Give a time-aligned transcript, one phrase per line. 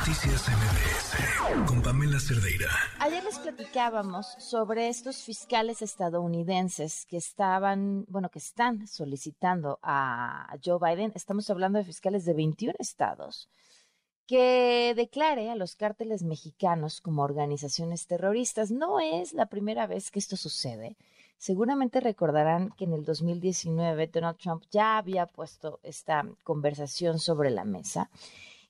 [0.00, 2.70] Noticias MBS con Pamela Cerdeira.
[3.00, 10.78] Ayer les platicábamos sobre estos fiscales estadounidenses que estaban, bueno, que están solicitando a Joe
[10.80, 11.12] Biden.
[11.14, 13.50] Estamos hablando de fiscales de 21 estados
[14.26, 18.70] que declare a los cárteles mexicanos como organizaciones terroristas.
[18.70, 20.96] No es la primera vez que esto sucede.
[21.36, 27.66] Seguramente recordarán que en el 2019 Donald Trump ya había puesto esta conversación sobre la
[27.66, 28.08] mesa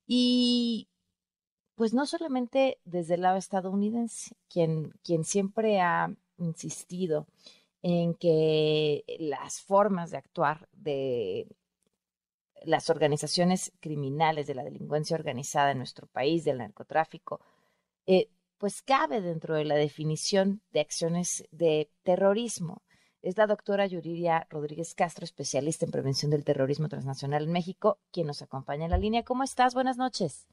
[0.08, 0.88] y
[1.80, 7.26] pues no solamente desde el lado estadounidense, quien, quien siempre ha insistido
[7.80, 11.48] en que las formas de actuar de
[12.64, 17.40] las organizaciones criminales de la delincuencia organizada en nuestro país, del narcotráfico,
[18.04, 22.82] eh, pues cabe dentro de la definición de acciones de terrorismo.
[23.22, 28.26] Es la doctora Yuriria Rodríguez Castro, especialista en prevención del terrorismo transnacional en México, quien
[28.26, 29.24] nos acompaña en la línea.
[29.24, 29.72] ¿Cómo estás?
[29.72, 30.46] Buenas noches.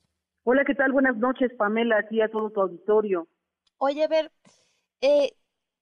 [0.49, 0.93] Hola, ¿qué tal?
[0.93, 3.27] Buenas noches, Pamela, aquí a todo tu auditorio.
[3.79, 4.31] Oye, a ver,
[5.01, 5.35] eh,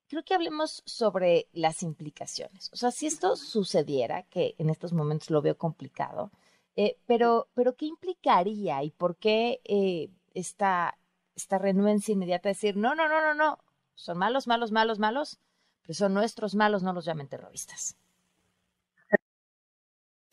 [0.07, 2.72] creo que hablemos sobre las implicaciones.
[2.73, 6.31] O sea, si esto sucediera, que en estos momentos lo veo complicado,
[6.75, 10.97] eh, pero, pero ¿qué implicaría y por qué eh, esta,
[11.35, 13.59] esta renuencia inmediata a decir, no, no, no, no, no,
[13.94, 15.39] son malos, malos, malos, malos,
[15.83, 18.00] pero son nuestros malos, no los llamen terroristas?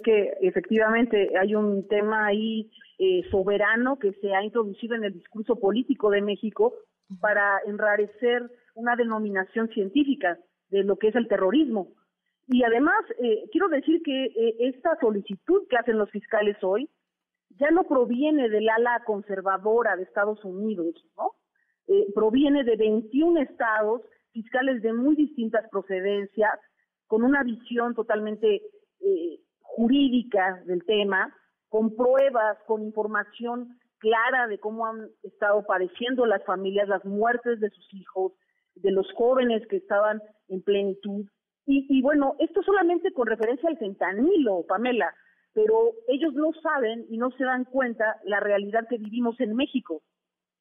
[0.02, 5.56] Que efectivamente hay un tema ahí eh, soberano que se ha introducido en el discurso
[5.56, 6.74] político de México
[7.20, 10.38] para enrarecer una denominación científica
[10.70, 11.88] de lo que es el terrorismo.
[12.48, 16.88] Y además, eh, quiero decir que eh, esta solicitud que hacen los fiscales hoy
[17.58, 21.32] ya no proviene del ala conservadora de Estados Unidos, ¿no?
[22.14, 26.58] proviene de 21 estados, fiscales de muy distintas procedencias,
[27.06, 28.62] con una visión totalmente
[29.74, 31.34] jurídica del tema,
[31.68, 37.70] con pruebas, con información clara de cómo han estado padeciendo las familias las muertes de
[37.70, 38.32] sus hijos,
[38.74, 41.24] de los jóvenes que estaban en plenitud.
[41.64, 45.14] Y, bueno, esto solamente con referencia al fentanilo, Pamela,
[45.54, 50.02] pero ellos no saben y no se dan cuenta la realidad que vivimos en México,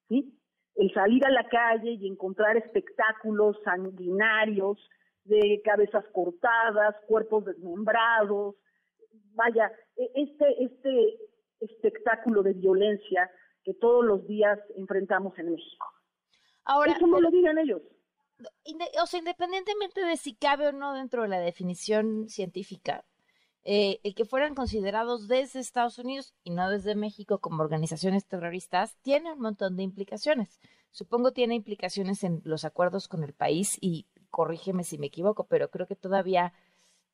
[0.08, 0.38] ¿sí?
[0.76, 4.78] El salir a la calle y encontrar espectáculos sanguinarios
[5.24, 8.54] de cabezas cortadas, cuerpos desmembrados,
[9.34, 11.18] vaya, e, este, este
[11.60, 13.30] espectáculo de violencia
[13.64, 15.86] que todos los días enfrentamos en México.
[16.64, 17.82] Ahora, Eso no lo digan ellos.
[19.00, 23.04] O sea, independientemente de si cabe o no dentro de la definición científica,
[23.64, 28.96] eh, el que fueran considerados desde Estados Unidos y no desde México como organizaciones terroristas
[29.02, 30.60] tiene un montón de implicaciones.
[30.90, 35.70] Supongo tiene implicaciones en los acuerdos con el país y corrígeme si me equivoco, pero
[35.70, 36.52] creo que todavía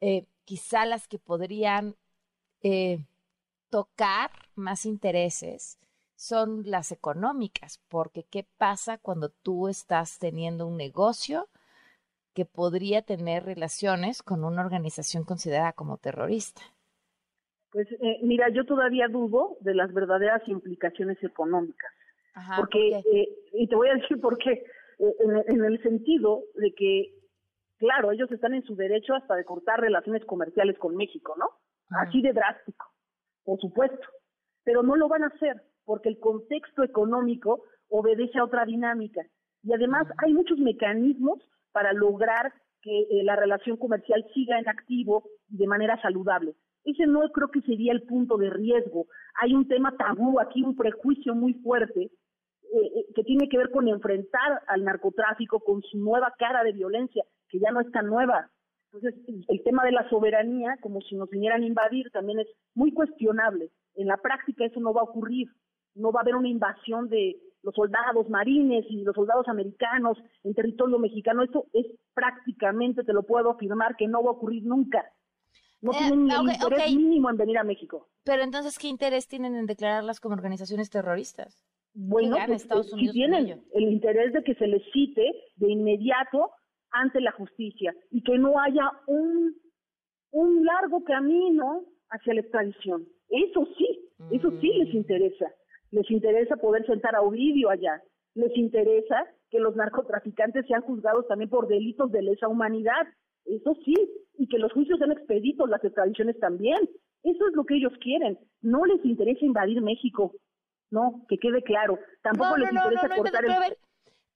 [0.01, 1.97] eh, quizá las que podrían
[2.63, 2.99] eh,
[3.71, 5.79] tocar más intereses
[6.17, 11.47] son las económicas, porque ¿qué pasa cuando tú estás teniendo un negocio
[12.35, 16.63] que podría tener relaciones con una organización considerada como terrorista?
[17.71, 21.93] Pues eh, mira, yo todavía dudo de las verdaderas implicaciones económicas.
[22.57, 24.65] porque, eh, y te voy a decir por qué,
[24.99, 27.15] en, el sentido de que,
[27.77, 31.51] claro, ellos están en su derecho hasta de cortar relaciones comerciales con México, ¿no?
[31.91, 32.87] Así de drástico,
[33.45, 34.07] por supuesto,
[34.65, 39.23] pero no lo van a hacer porque el contexto económico obedece a otra dinámica
[39.63, 41.39] y además hay muchos mecanismos
[41.73, 46.55] para lograr que eh, la relación comercial siga en activo y de manera saludable.
[46.85, 49.07] Ese no creo que sería el punto de riesgo.
[49.43, 52.11] Hay un tema tabú aquí, un prejuicio muy fuerte eh,
[52.73, 57.25] eh, que tiene que ver con enfrentar al narcotráfico con su nueva cara de violencia,
[57.49, 58.51] que ya no es tan nueva,
[58.93, 62.93] entonces, el tema de la soberanía, como si nos vinieran a invadir, también es muy
[62.93, 63.71] cuestionable.
[63.95, 65.49] En la práctica eso no va a ocurrir.
[65.95, 70.55] No va a haber una invasión de los soldados marines y los soldados americanos en
[70.55, 71.43] territorio mexicano.
[71.43, 75.05] Eso es prácticamente, te lo puedo afirmar, que no va a ocurrir nunca.
[75.83, 78.09] No eh, tienen ni interés mínimo en venir a México.
[78.25, 81.63] Pero entonces, ¿qué interés tienen en declararlas como organizaciones terroristas?
[81.93, 86.53] Bueno, pues, Estados Unidos si tienen el interés de que se les cite de inmediato
[86.91, 89.55] ante la justicia y que no haya un,
[90.33, 93.07] un largo camino hacia la extradición.
[93.29, 94.97] Eso sí, eso sí les mm.
[94.97, 95.53] interesa.
[95.91, 98.03] Les interesa poder sentar a Ovidio allá.
[98.35, 103.07] Les interesa que los narcotraficantes sean juzgados también por delitos de lesa humanidad.
[103.45, 103.95] Eso sí,
[104.37, 106.79] y que los juicios sean expeditos, las extradiciones también.
[107.23, 108.39] Eso es lo que ellos quieren.
[108.61, 110.35] No les interesa invadir México.
[110.91, 111.99] No, que quede claro.
[112.23, 113.77] Tampoco les interesa cortar el...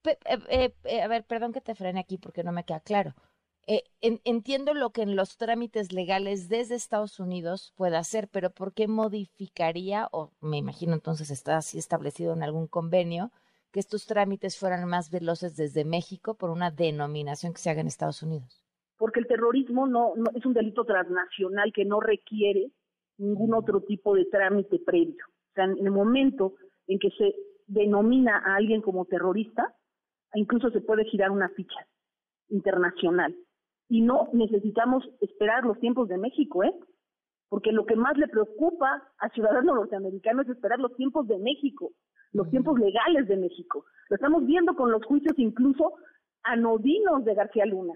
[0.04, 0.18] Eh,
[0.48, 3.14] eh, eh, a ver, perdón que te frene aquí porque no me queda claro.
[3.68, 8.74] Eh, entiendo lo que en los trámites legales desde Estados Unidos puede hacer, pero ¿por
[8.74, 13.30] qué modificaría, o me imagino entonces está así establecido en algún convenio,
[13.70, 17.86] que estos trámites fueran más veloces desde México por una denominación que se haga en
[17.86, 18.64] Estados Unidos?
[18.98, 22.72] Porque el terrorismo no, es un delito transnacional que no requiere
[23.16, 25.24] ningún otro tipo de trámite previo.
[25.50, 26.54] O sea, en el momento
[26.88, 27.34] en que se
[27.68, 29.72] denomina a alguien como terrorista,
[30.34, 31.86] incluso se puede girar una ficha
[32.48, 33.34] internacional.
[33.88, 36.74] Y no necesitamos esperar los tiempos de México, ¿eh?
[37.48, 41.92] Porque lo que más le preocupa a ciudadanos norteamericanos es esperar los tiempos de México
[42.32, 43.84] los tiempos legales de México.
[44.08, 45.94] Lo estamos viendo con los juicios incluso
[46.42, 47.94] anodinos de García Luna.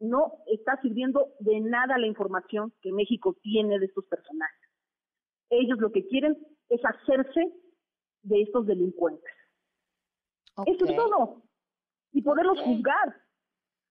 [0.00, 4.70] No está sirviendo de nada la información que México tiene de estos personajes.
[5.50, 6.36] Ellos lo que quieren
[6.68, 7.52] es hacerse
[8.22, 9.32] de estos delincuentes.
[10.66, 11.42] Eso es todo.
[12.14, 13.14] Y poderlos juzgar.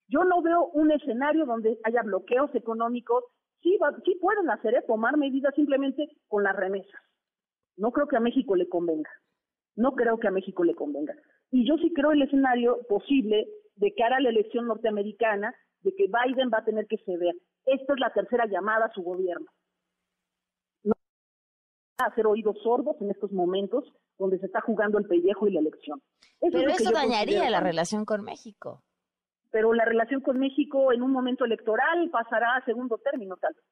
[0.08, 3.24] Yo no veo un escenario donde haya bloqueos económicos.
[3.62, 4.84] Sí, sí pueden hacer, ¿eh?
[4.88, 7.00] tomar medidas simplemente con las remesas.
[7.78, 9.10] No creo que a México le convenga.
[9.76, 11.14] No creo que a México le convenga.
[11.52, 16.08] Y yo sí creo el escenario posible de cara a la elección norteamericana de que
[16.08, 17.36] Biden va a tener que ceder.
[17.66, 19.48] Esta es la tercera llamada a su gobierno.
[22.06, 23.86] Hacer oídos sordos en estos momentos
[24.18, 26.02] donde se está jugando el pellejo y la elección.
[26.40, 28.82] Pero eso dañaría la relación con México.
[29.52, 33.64] Pero la relación con México en un momento electoral pasará a segundo término, tal vez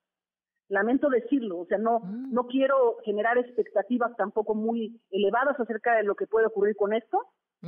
[0.72, 2.33] lamento decirlo, o sea, no, mm.
[2.33, 7.19] no quiero generar expectativas tampoco muy elevadas acerca de lo que puede ocurrir con esto,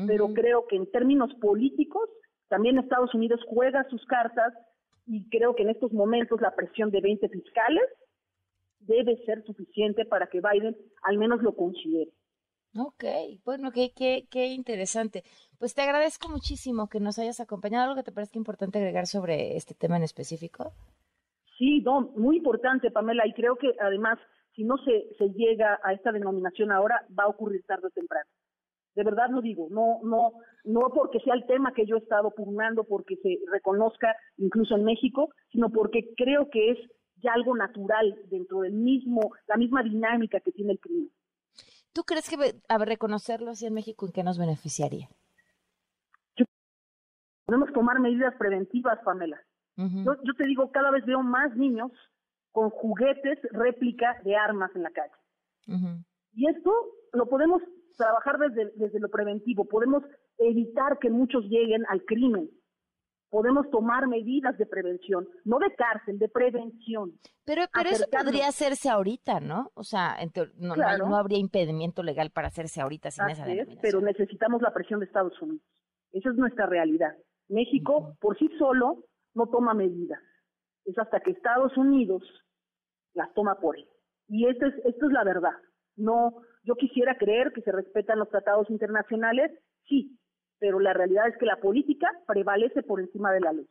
[0.08, 2.10] pero creo que en términos políticos
[2.48, 4.52] también Estados Unidos juega sus cartas
[5.06, 7.84] y creo que en estos momentos la presión de 20 fiscales
[8.86, 12.12] debe ser suficiente para que Biden al menos lo considere.
[12.76, 13.04] Ok,
[13.46, 15.24] bueno, qué, qué, qué interesante.
[15.60, 17.84] Pues te agradezco muchísimo que nos hayas acompañado.
[17.84, 20.74] ¿Algo que te parezca importante agregar sobre este tema en específico?
[21.58, 24.18] Sí, no, muy importante, Pamela, y creo que además,
[24.56, 28.26] si no se, se llega a esta denominación ahora, va a ocurrir tarde o temprano.
[28.96, 30.34] De verdad lo digo, no, no,
[30.64, 34.84] no porque sea el tema que yo he estado pugnando, porque se reconozca incluso en
[34.84, 36.78] México, sino porque creo que es
[37.24, 41.10] ya algo natural dentro del mismo, la misma dinámica que tiene el crimen.
[41.94, 45.10] ¿Tú crees que a reconocerlo así en México en qué nos beneficiaría?
[47.46, 49.40] podemos tomar medidas preventivas, Pamela
[49.76, 51.92] yo, te digo, cada vez veo más niños
[52.52, 55.14] con juguetes réplica de armas en la calle.
[56.34, 56.72] Y esto
[57.14, 57.62] lo podemos
[57.98, 60.04] trabajar desde, desde lo preventivo, podemos
[60.38, 62.50] evitar que muchos lleguen al crimen,
[63.34, 67.14] podemos tomar medidas de prevención, no de cárcel, de prevención.
[67.44, 69.72] Pero, pero eso podría hacerse ahorita, ¿no?
[69.74, 70.18] O sea,
[70.60, 73.80] no, no, habría impedimento legal para hacerse ahorita sin esa denominación.
[73.82, 75.66] pero necesitamos la presión de Estados Unidos.
[76.12, 77.18] Esa es nuestra realidad.
[77.50, 79.04] México, por sí solo,
[79.34, 80.22] no toma medidas.
[80.86, 82.22] Es hasta que Estados Unidos
[83.16, 83.88] las toma por él.
[84.28, 85.58] Y esto es, esto es la verdad.
[85.96, 89.52] No, yo quisiera creer que se respetan los tratados internacionales,
[89.88, 90.20] sí,
[90.64, 93.68] pero la realidad es que la política prevalece por encima de la ley.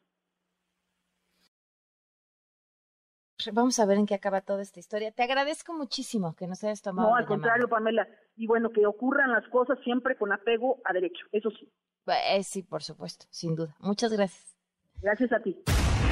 [3.51, 5.11] Vamos a ver en qué acaba toda esta historia.
[5.11, 7.09] Te agradezco muchísimo que nos hayas tomado.
[7.09, 8.07] No, al contrario, Pamela.
[8.37, 11.73] Y bueno, que ocurran las cosas siempre con apego a derecho, eso sí.
[12.09, 13.75] Eh, sí, por supuesto, sin duda.
[13.81, 14.55] Muchas gracias.
[15.01, 15.57] Gracias a ti.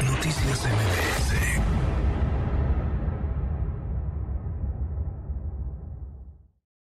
[0.02, 1.69] Noticias MBS